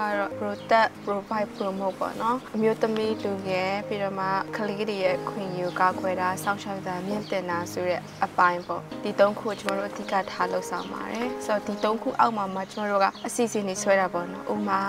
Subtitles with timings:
[0.00, 4.26] ကတော့ protect provide promote ပေါ့နော်အမျိုးသမီးလူငယ်ပြီးတော့မှ
[4.56, 14.80] ကလေးတွေရဲ့ခွင့်ရကာကွယ်တာစောင့်ရှောက်တာမြင့်တင်တာဆိုတဲ့အပိုင်းပေါ့ဒီသုံးခုကျွန်တော်တို့အဓိကထားလှုပ်ဆောင်ပါတယ်ဆိုတော့ဒီသုံးခုအောက်မှာမှကျွန်တော်တို့ကအစီအစဉ်တွေဆွဲတာပေါ့နော်ဥမာ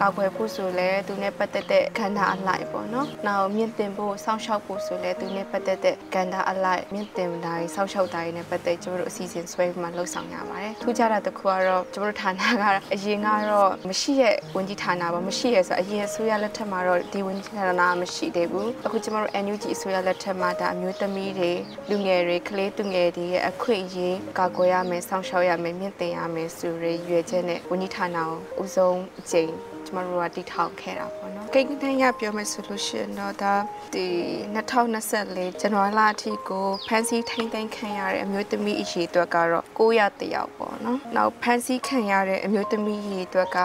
[0.00, 12.64] ကာကွယ်ဖို့ဆိုလဲသူနဲ့ပတ်သက်တဲ့ခန္ဓာအလိုက်ပေါ့နော်နောက်မြင့်တင်ဖို့စောင့်ရှောက်ဖို့ဆိုလဲသူနဲ့ပတ်သက်တဲ့ခန္ဓာအလိုက်မြင့်တင်တာတွေစောင့်ရှောက်တာတွေနဲ့ပတ်သက်ကျွန်တော်တို့အစီအစဉ်ဆွဲပြီးမှလှုပ်ဆောင်ရပါတယ်ထူးခြားတာတစ်ခုကတော့ကျွန်တော်တို့ဌာနက
[12.94, 21.52] အရင်ကတော့မရှိရဲ့ဝန်ကြီးဌာနပါမရှိရဲ့ဆိုအရင်အစိုးရလက်ထက်မှာတော့ဒီဝန်ကြီးဌာနမရှိသေးဘူးအခုကျွန်တော်တို့ NUG အစိုးရလက်ထက်မှာဒါအမျိုးသမီးတွေ
[21.88, 28.18] လူငယ်တွေကလေးသူငယ်တွေရဲ့အခွင့်အရေးကာကွယ်ရမယ်စောင့်ရှောက်ရမယ်မြင့်တင်ရမယ်ဆိုရရွယ်ချက်နဲ့ဝန်ကြီးဌာန
[28.58, 29.52] ကိုဥဆုံးအကြိမ်
[29.90, 33.54] ကျမတို့ကတည်ထောင်ခဲ့တာပေါ့နော်ကိန်းတန်းရပြောမယ်ဆိုလို့ရှိရင်တော့ဒါ
[33.94, 34.06] ဒီ
[34.54, 43.58] 2024ဇန်နဝါရီလအထိကိုဖန်စီထိမ့်သိမ်းခံရတဲ့အမျိုးသမီးအရေးအတွက်ကတော့900တယောက်ပေါ့နော်နောက်ဖန်စီခံရတဲ့အမျိုးသမီးအရေးအတွက်က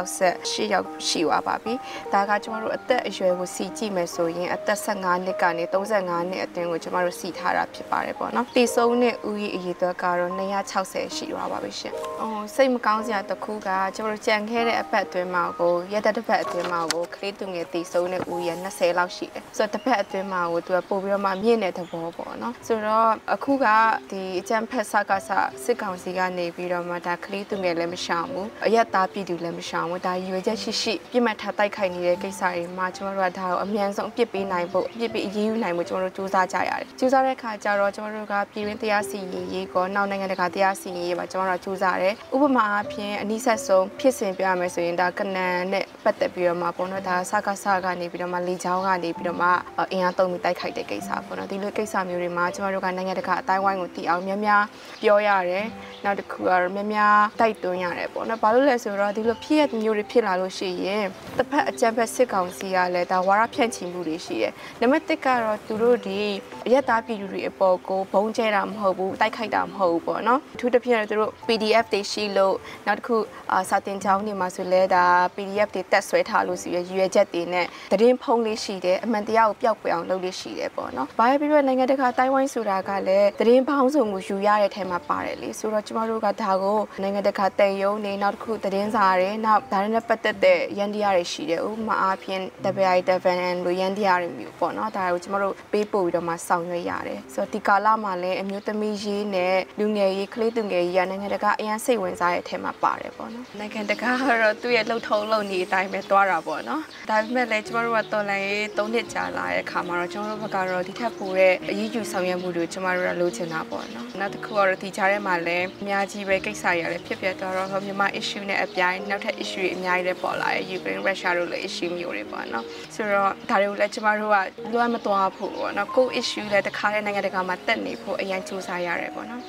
[0.00, 1.74] 468ယောက်ရှိသွားပါပြီ
[2.12, 10.32] ဒါကကျမတို့အသက်အရွယ်ကိုစီကြည့်မယ်ဆိုရင်အသက်15နှစ်ကနေ35နှစ်အတွင်းကိုကျမတို့စီထားတာဖြစ်ပါတယ်ပေါ့နော်တည်ဆုံးတဲ့ဦးရေအရေးအတွက်ကတော့
[10.74, 23.66] 260ရှိသွားပါပြီရှင်ဟိုစိတ်မကောင်းစရာတစ်ခုကကျမတို့ကြံခဲ့တဲ့အပတ်အတွင်းမှာကိုရက်သက်တစ်ပတ်အတွင်းမှာကိုကလေးသူငယ်တည်ဆုံးတဲ့ဦးရေ20လောက်ရှိတယ်ဆိုတော့တစ်ပတ်အတွင်းမှာကိုသူကပို့ပြီးတော့မှမြင့်တဲ့သဘောပေါ့နော်ဆိုတော့အခုက
[24.10, 25.30] ဒီအကြံဖက်ဆက်ကဆ
[25.64, 49.48] စစ်ကောင်စီကနေပြီးတော့မှဒါကလေးသူငယ်လည်းမရှောင်ဘူးအရက်သားပြည်သူလည်းမရှောင်ဘူးဒါရွေချက်ရှိရှိပြစ်မှတ်ထားတိုက်ခိုက်နေတဲ့ကိစ္စတွေမှာကျမတို့ကဒါကိုအမြန်ဆုံးအပြစ်ပေးနိုင်ဖို့အပြစ်ပေးအရေးယူနိုင်ဖို့ကျမတို့စူးစမ်းကြရတယ်စူးစမ်းတဲ့အခါကျတော့ကျမတို့ကပြည်တွင်းတရားစီရင်ရေးကောနောက်နိုင်ငံတကာတရားစီရင်ရေးပါကျမတို့ကစူးစမ်းတယ်ဥပမာအဖြစ်အနည်းဆက်ဆုံးဖြစ်စဉ်ပြရမယ်ဆိုရင်ဒါကနန်နဲ့ပတ်သက်ပြီးတော့မှပေါ့နော်ဒါစကားစကနေပြီးတော့မှလေချောင်းကနေပြီးတော့မှ
[49.92, 54.62] အင်အားသုံးပြီးတိုက်ခိုက်တဲ့ကိစ္စပေါ့နော်ဒီလိုကိစ္စမျိုးတွေမှာကျမတို့ကနိုင်ငံတကာအတိုင်းဝိုင်းကိုတည်အောင်များများ
[55.02, 55.66] ပြောရတယ်
[56.04, 61.04] နောက်တစ်ခုကတော့များများတိုက်တွန်းရတယ်ပေါ့နော်ဘာလို့လဲဆိုတော့ဒီလိုဖြစ်ရမျိုးတွေဖြစ်လာလို့ရှိရင်
[61.36, 66.20] တစ်ဖက်အကြံဖက်စစ်ကောင်စီကလည်းဒါဝါရဖြန့်ချီမှုတွေရှိတယ်နံပါတ်1ကတော့သူတို့ဒီ
[66.66, 72.54] အရက်သားပြည်သူတွေအပေါ်ကိုဘုံကျဲတာမဟုတ်ဘူးတိုက်ခိုက်တာမဟုတ်ဘူးပေါ့နော်အထူးသဖြင့်သူတို့ PDF တွေရှိလို့
[72.86, 73.16] နောက်တစ်ခု
[73.52, 75.04] အာစာတင်ကြောင်းတွေမှာဆိုလဲဒါ
[75.36, 92.42] PDF တွေတက်ဆွဲထားလို့ဆိုရရွယ်ချက်တွေနဲ့သတင်းဖုံးလေးရှိတယ်အမှန်တရားကိုပျောက်ကွယ်အောင်လုပ်လို့ရှိတယ်ပေါ့နော်ဘာပဲဖြစ်ဖြစ်နိုင်ငံတကာတိုင်းဝိုင်းဆိုတာကလည်းသတင်းပေါင်းစုံကိုယူရတဲ့ထဲမှာပါတယ်လေဆိုတော့ကျမတို့ကဒါကိုနိုင်ငံတကာတန်ယုံနေနောက်တစ်ခုသတင်းစာတွေနောက်ဒါနဲ့ပတ်သက်တဲ့ရန်တရားတွေရှိတယ်ဥပမာအားဖြင့်
[92.82, 93.26] WI7
[93.64, 122.64] လိုရန်တရားတွေမျိုးပေါ့နော်ဒါကိုကျမတို့ပေးပို့ပြီးတော့မှဆောင်ရွက်ရတယ်ဆိုတော့ဒီကာလမှာလည်းအမျိုးသမီးရေးနဲ့လူငယ်ရေးကလေးသူငယ်ရေးကနိုင်ငံတကာအရန်စိတ်ဝင်စားတဲ့အထဲမှာပါတယ်ပေါ့နော်နိုင်ငံတကာကတော့သူ့ရဲ့လှုပ်ထုံးလုပ်နေအတိုင်းပဲသွားတာပေါ့နော်ဒါပေမဲ့လည်းကျမတို့ကတော်လန်ရေး၃နှစ်ကြာလာတဲ့အခါမှာတော့ကျမတို့ဘက်ကတော့ဒီထက်ပိုတဲ့အရေးယူဆောင်ရွက်မှုတွေကျမတို့ကလိုချင်တာပေါ့နော်နောက်တစ်ခုကတော့ဒီကြားထဲမှာလည်းအများကြီးပဲကိစ္စတွေလည်းဖြစ်ပြသွားတော့မြန်မာ issue နဲ့အပြိုင်နောက်ထပ် issue တွေအများကြီးလည်းပေါ်လာတယ် Ukraine Russia တို့လည်း issue မျိုးတွေပေါ့နော်
[122.94, 124.36] ဆိုတော့ဒါတွေကိုလည်းကျမတို့က
[124.72, 129.40] လွှမ်းမသွားဖို့ပေါ့နော်ကို issue လည်းတခါတည်းနိုင်ငံတကာမှာတက်နေဖို့အရင်စူးစမ်းရတယ်ပေါ့နော်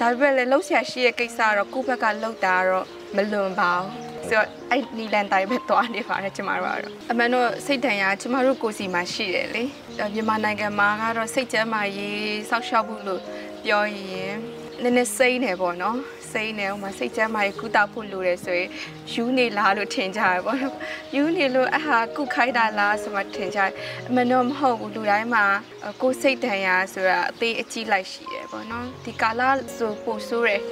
[0.00, 2.86] ဒါပေမဲ့လည်းလှုပ်ရှားရှိတဲ့ကိစ္စကတော့ကိုယ့်ဘက်ကလှုပ်တာတော့
[3.16, 3.90] မလွန်ပါဘူး
[4.28, 9.64] ဆိုတော့အဲ့နီလန်တိုင်းပဲသွားနေပါတယ်ကျမတို့ကတော့အမှန်တော့စိတ်တန်ရာကျမတို့ကိုစီမှာရှိတယ်လေ
[10.14, 13.20] မြန်မာနိုင်ငံမှာကတော့စိတ်ကျမ်းမာရေးစောက်ရှောက်ဖို့လို့
[13.64, 14.34] ပြောရင်
[14.82, 15.96] နည်းနည်းစိမ့်နေပေါ့နော်
[16.32, 18.68] စိမ့်နေဥမာစိတ်ကျမ်းမာရေးကုသဖို့လိုတယ်ဆိုရင်
[19.12, 20.76] ယူနေလားလို့ထင်ကြရပေါ့နော်
[21.14, 23.60] ယူနေလို့အဟာကုခိုင်းတာလားဆိုမှထင်ကြ
[24.08, 25.44] အမှန်တော့မဟုတ်ဘူးလူတိုင်းမှာ
[26.02, 29.42] ကိုယ်စိတ်တန်ရာဆိုတာအသေးအကြီးလိုက်ရှိတယ်ပေါ့နော်ဒီကာလ
[29.76, 30.62] ဆိုပို့ဆိုးတယ်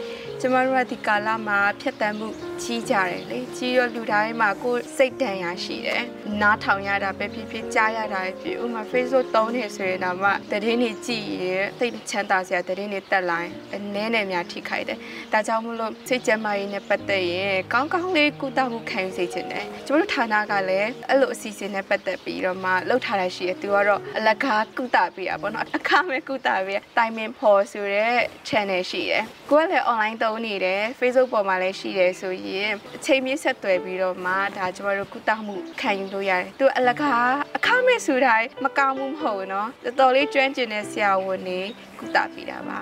[0.41, 2.29] ကျမတို့ကဒီကာလမှာဖြတ်တန်းမှု
[2.63, 6.03] ကြီးကြတယ်လေကြီးရောလူတိုင်းမှာကိုယ်စိတ်တန်ရာရှိတယ်
[6.41, 14.99] နားထောင်ရတာပဲဖြစ်ဖြစ်ကြားရတာပဲဖြစ်ဥမာ Facebook သုံးနေဆိုရင်တော့မှတည်င်းနေကြည့်ရင်စိတ်ချမ်းသာစရာတည်င်းနေတက်လာရင်အနည်းနဲ့များထိခိုက်တယ်
[15.33, 28.17] ဒါကြောင့်မလို့စိတ်ကျန်းမာရေးနဲ့ပတ်သက်ရင်ကောင်းကောင်းလေးကုသမှုခံယူစေချင်တယ်ကျမတို့ဌာနကလည်းအဲ့လိုအစီအစဉ်နဲ့ပတ်သက်ပြီးတော့မှလှုပ်ထားတာရှိတယ်သူကတော့အလကားကုသပေးတာပေါ့နော်အခမဲ့ကုသပေးတိုင်မင်ဖော်ဆိုတဲ့
[28.49, 41.62] channel ရှိတယ်ကိုကလည်း online သုံးနေတယ် Facebook ပေါ်မှာလည်းရှိတယ်ဆိုရင်အချိန်မြင့်ဆက်သွယ်ပြီးတော့မှဒါကျမတို့ကုသမှုခံယူလို့ရတယ်သူအလကားအခမဲ့ဆိုတိုင်းမကောင်းဘူးမဟုတ်ဘူးเนาะတော်တော်လေးကျွမ်းကျင်တဲ့ဆရာဝန်တွေ
[42.00, 42.80] ကုသပေးတာပါ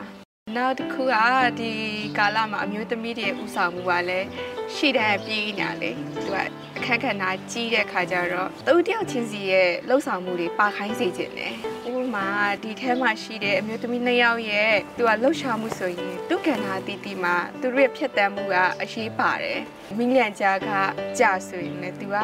[0.55, 1.15] နောက်တစ်ခုက
[1.61, 1.73] ဒီ
[2.19, 4.27] ကာလမှာအမျိုးသမီးတွေဥဆောင်မှုကလည်း
[4.75, 6.37] ရှိတဲ့ပြည်ညာလေသူက
[6.79, 11.55] အခက်ခဏကြီးတဲ့ခါကျတော့သူတယောက်ချင်းစီရဲ့လှုပ်ဆောင်မှုတွေပါခိုင်းစေခြင်းတယ်
[11.87, 12.27] ဥပမာ
[12.63, 19.61] ဒီထဲမှာရှိတဲ့အမျိုးသမီးနှစ်ယောက်ရဲ့သူကလှုပ်ရှားမှုဆိုရင်သူကဏ္ဍတီးတီးမှာသူတို့ရဲ့ဖြတ်တန်းမှုကအရေးပါတယ်
[19.97, 20.71] မိလျံကြားက
[21.19, 22.17] ကြာဆိုရင်လည်းသူက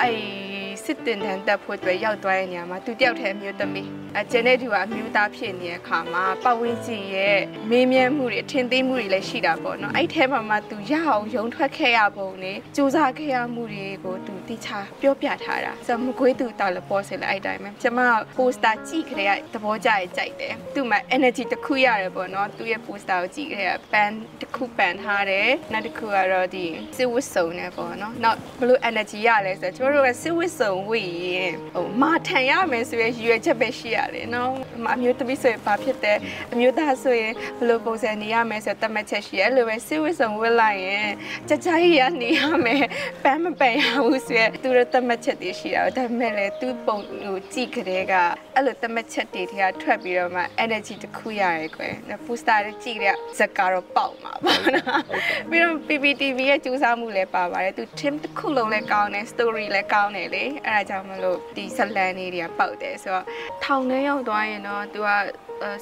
[0.00, 3.88] အဲ့ စစစ်တင်တန်းတက်ဖို့အတွက်ရောက်သွားတဲ့နေရာမှာသူတယောက်တည်းအမျိုးသမီး
[4.18, 7.38] အကျန်တဲ့သူကအမျိုးသားဖြစ်နေတဲ့အခါမှာပတ်ဝန်းကျင်ရဲ့
[7.70, 14.68] မေးမြန်းမှုတွေအထင်သေးမှုတွေလည်းရှိတာပေါ့နော်အဲ့ထဲမှာမှသူရအောင်ယုံထွက်ခဲ့ရပုံနဲ့စူးစမ်းခဲ့ရမှုတွေကိုသူတိချ
[15.00, 18.00] ပြောပြထားတာဆိုတော့မကွေးသူတောက်လည်းပေါ်စင်လည်းအဲ့တိုင်းပဲကျမ
[18.36, 26.64] ပိုစတာကြည့်ကြတဲ့သဘောကျရဲ့ကြိုက်တယ်သူ့မှာ energy တစ်ခုရတယ်ပေါ့နော်သူ့ရဲ့ poster ကိုကြည့်ခဲ့ရ band တစ်ခုပန်ထားတယ်နောက်တစ်ခုကတော့ဒီ
[26.96, 34.50] စစ်ဝတ်စုံနဲ့ပေါ့နော်နောက်ဘလို့ energy ရလဲဆိုတော့ကျမတို့ကစစ်ဝတ်စုံဝေးရင်ဟိုမာထန်ရမယ်ဆိုရင်ရည်ရွယ်ချက်ပဲရှိရတယ်နော်
[34.94, 36.18] အမျိုးသမီးဆိုရင်ဘာဖြစ်တယ်
[36.52, 41.08] အမျိုးသားဆိုရင်ဘလို့ပုံစံနေရမယ်ဆိုတော့တတ်မှတ်ချက်ရှိရဲလိုပဲစစ်ဝတ်စုံဝတ်လိုက်ရင်
[41.48, 42.84] ကြကြကြီးရနေရမယ်
[43.24, 48.14] ပန်းမပန်ရဘူးဆိုရင်သူတို့တတ်မှတ်ချက်တွေရှိတာဒါပေမဲ့လည်းသူ့ပုံကိုကြည့်ကြတဲ့က
[48.54, 51.94] အဲ့လိုတတ်မှတ်ချက်တွေထဲကထွက်ပြီးတော့မှ energy တစ်ခုရတယ်ကွယ်
[52.26, 55.02] poster တွေကြည့်တဲ့ဇက်ကတော့ပေါက်မှာပါနော်
[55.50, 63.26] ပြီးတော့ PPTV ရဲ့ကြိုးစားမှုလည်းပါပါတယ်သူ team တစ်ခုလုံးလည်းကောင်းတယ် story လည်းကောင်းတယ်လေအဲ့ဒါကြောင့်မလို့ဒီဇလန်လေးတွေကပေါက်တယ်ဆိုတော့
[63.64, 65.08] ထောင်ထဲရောက်သွားရင်တော့သူက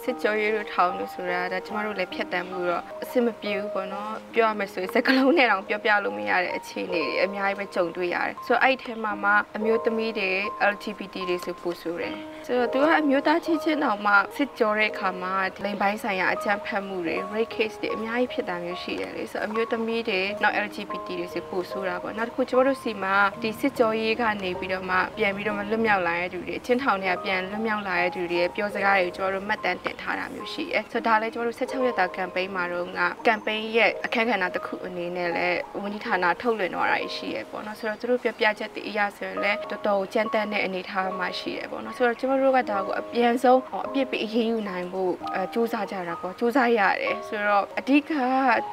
[0.02, 10.30] စစ်ကြောရေးတို့ထောင်လို့ဆိုတာဒါကျမတို့လည်းဖြတ်တန်းမှုတော့အဆင်မပြေဘူးပေါ့နော်ပြောရမယ်ဆိုရင်စကလုံးနဲ့တောင်ပြောပြလို့မရတဲ့အခြေအနေတွေအများကြီးပဲကြုံတွေ့ရတယ်ဆိုတော့အဲ့ဒီထဲမှာမှအမျိုးသမီးတွေ
[10.72, 12.14] LGBT တွေဆိုပို့ဆိုတယ်
[12.46, 15.34] ဆိုတော့သူကအမျိုးသားချင်းချင်းတောင်မှစစ်ကြောတဲ့အခါမှာ
[15.64, 48.10] လိန်ပိုင်းဆိုင်ရာအကြမ်းဖက်မှုတွေ rape case တွေအများကြီးဖြစ်တာမျိုးရှိတယ်လေဆိုတော့အမျိုးသမီးတွေနောက် LGBT တွေဆိုပို့ဆိုတာပေါ့နောက်တစ်ခုကျမတို့စီမှာဒီစစ်ကြောရေးကနေပြီးတော့မှပြန်ပြီးတော့မှလွတ်မြောက်လာတဲ့သူတွေချင်းထောင်တွေကပြန်လွတ်မြောက်လာတဲ့သူတွေရဲ့ပြောစကားတွေကိုကျမတို့မှတ်တမ်းတင်ထားတာမျိုးရှိတယ်ဆိုတော့ဒါလည်းကျမတို့16ရက်တာ campaign မှာတော့က campaign ရဲ့အခက်အခဲနာတစ်ခုအနေနဲ့လည်းဝန်ကြီးဌာနထုတ်လွှင့်တော့တာရှိရပေါ့နော်ဆိုတော့သူတို့ပြပြချက်တွေအရာဆိုရင်လည်းတော်တော်ကြမ်းတမ်းတဲ့အနေအထားမှာရှိရပေါ့နော်ဆိုတော့ကျမတို့ကဒါကိုအပြန်ဆုံးအပြစ်ပေးအရေးယူနိုင်ဖို့အဲစူးစမ်းကြတာပေါ့စူးစမ်းရတယ်ဆိုတော့အဓိက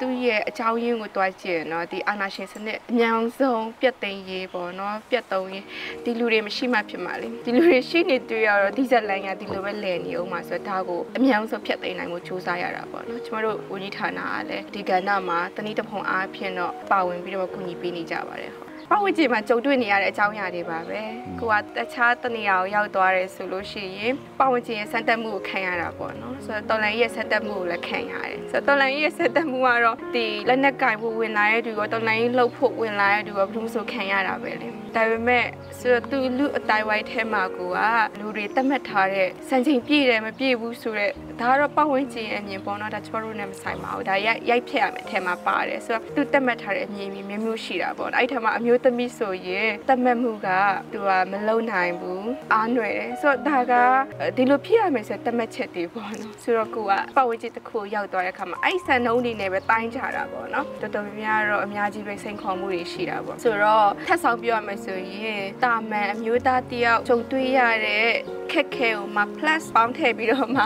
[0.00, 5.64] သူ့ရဲ့အကြောင်းရင်းကိုတွားကြည့်ရနော်ဒီအာနာရှင်စနစ်အများဆုံးပြတ်သိမ်းရေးပေါ့နော်ပြတ်သုံးရေး
[6.04, 21.00] ဒီလူတွေမရှိမှဖြစ်မှာလေဒီလူတွေရှိနေတွေ့ရတော့ဒီဇက်လန်ကဒီလိုပဲလည်နေအောင်မှာဆိုတော့ဒါကိုအများဆုံးဖြတ်သိမ်းနိုင်ဖို့စူးစမ်းရတာပေါ့နော်ကျမတို့ဝန်ကြီးဌာနကလည်းဒီကဏ္ဍမှာတနည်းတစ်ဖုံအားဖြင့်တော့ပါဝင်ပြီးတော့ကူညီပေးနေကြပါတယ်ဟုတ် ပတ်ဝန်းကျင်မှာကြုံတွေ့နေရတဲ့အကြောင်းအရာတွေပါပဲ
[21.40, 35.44] ကိုကတခြားတနေရာကိုရောက်သွားတယ်ဆိုလို့ရှိရင်ပတ်ဝန်းကျင်ရဲ့စံတက်မှုကိုခံရတာပေါ့နော်ဆိုတော့တော်လန်ရဲ့စံတက်မှုကိုလည်းခံရတယ်ဆိုတော့တော်လန်ရဲ့စံတက်မှုကတော့ဒီလက်နက်ကင်ဖို့ဝင်လာတဲ့သူရောတော်လန်ရေးလှုပ်ဖို့ဝင်လာတဲ့သူရောဘယ်လိုဆိုခံရတာပဲလေဒါပေမဲ့
[35.78, 37.78] ဆိုတော့သူလူအတိုင်းဝိုင်းထဲမှာကိုက
[38.18, 50.48] လူတွေတတ်မှတ်ထားတဲ့စံချိန်ပြည့်တယ်မပြည့်ဘူးဆိုတော့ဒါကတော့ပတ်ဝန်းကျင်ရဲ့အမြင်ပေါ့နော်ဒါကျွန်တော်တို့နဲ့မဆိုင်ပါဘူးဒါရိုက်ရိုက်ဖြတ်ရမယ်အထက်မှာပါတယ်ဆိုတော့သူတတ်မှတ်ထားတဲ့အမြင်မျိုးမျိုးရှိတာပေါ့အဲ့ထက်မှာအမျိုးသမီးဆိုရင်တတ်မှတ်မှုက
[50.92, 53.82] သူကမလုံနိုင်ဘူးအားနွယ်တယ်ဆိုတော့ဒါ
[54.28, 68.08] ကဒီလိုဖြစ်ရမယ်ဆိုတတ်မှတ်ချက်တွေပေါ့နော်ဆိုတော့ကိုကပတ်ဝန်းကျင်တစ်ခုရောက်သွားတဲ့အခါမှာအဲ့ဆန်နှုံးတွေနဲ့ပဲတိုင်းကြတာပေါ့နော်တော်တော်များများတော့အများကြီးပဲစိန်ခေါ်မှုတွေရှိတာပေါ့ဆိုတော့ထပ်ဆောင်ပြောရမယ်ဆိုရင်တာမန်အမျိုးသားတယောက်ကြုံတွေ့ရတဲ့
[68.54, 70.64] ခက်ခဲကိုမှ plus ပေါင်းထည့်ပြီးတော့မှ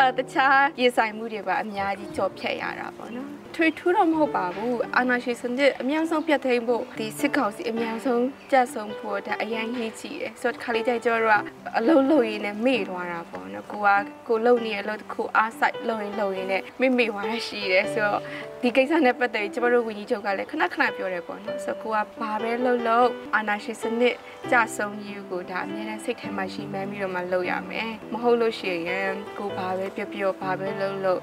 [0.00, 11.42] အဲတခြားရေဆိုင်မှုတွေပါအများကြီးကြော်ဖြတ်ရတာပေါ့နော် ထွေထူးတော့မဟုတ်ပါဘူးအာနာရှင်စနစ်အများဆုံးပြတ်သိမ်းဖို့ဒီစစ်ကောင်စီအများဆုံးကြက်ဆုံးဖို့ဒါအရင်ရေးကြည့်တယ်ဆိုတော့ခါလေးကြိုက်ကျတော့
[11.78, 13.88] အလုံးလုံးရင်းနဲ့မေ့သွားတာပေါ့နော်ကိုက
[14.28, 18.20] ကိုလုံနေရလို့တခုအားဆိုင်လုံရင်လုံရင်နဲ့မေ့မေ့သွားရရှိတယ်ဆိုတော့
[18.62, 24.14] ဒီကိစ္စနဲ့ပတ်သက်ပြီးကျမတို့ဝီကြီးချုပ်ကလည်းခဏခဏပြောတယ်ပေါ့နော်ဆိုတော့ကိုကဘာပဲလုပ်လို့အာနာရှင်စနစ်
[24.50, 31.20] ကြဆုံးရေးကိုဒါအများနဲ့စိတ်ထဲမှာရှိမှန်းပြီးတော့မှလုပ်ရမယ်မဟုတ်လို့ရှိရင်ကိုဘာပဲပြောပြောဘာပဲလုပ်လို့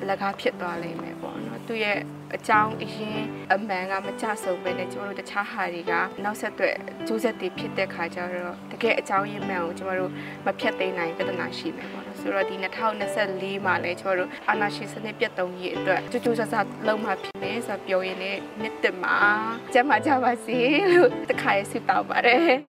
[0.00, 1.19] အလကားဖြစ်သွားလိမ့်မယ်ပေါ့နော်
[1.70, 1.98] သူရဲ့
[2.36, 3.20] အကြောင်းအရင်
[3.54, 5.92] အမှန်ကမကြဆုံးပဲနဲ့ကျွန်တော်တို့တခြားဟာတွေက
[6.24, 6.70] နောက်ဆက်တွဲ
[7.06, 10.12] ကျိုးဆက်တွေဖြစ်တဲ့ခါကျတော့တကယ်အကြောင်းရင်းမှန်ကိုကျွန်တော်တို့
[10.46, 12.54] မဖြတ်သိမ်းနိုင်ပြဿနာရှိမယ်ပေါ့နော်ဆိုတော့ဒီ
[13.10, 16.54] 2024မှာလည်းကျွန်တော်တို့အာနာရှင်စနစ်ပြတ်သုံးရေးအတွက်ကြိုးကြိုးဆဆ
[16.86, 19.16] လုံးမှဖြစ်မယ်ဆိုတော့ပြောရင်းနဲ့နှစ်သက်မှာ
[19.74, 20.58] ကျမ်းမာကြပါစေ
[20.94, 22.50] လို့တခါရဆုတောင်းပါတယ်